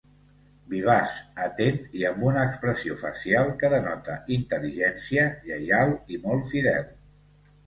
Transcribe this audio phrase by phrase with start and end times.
[0.69, 1.11] Vivaç,
[1.47, 6.91] atent i amb una expressió facial que denota intel·ligència, lleial i molt fidel.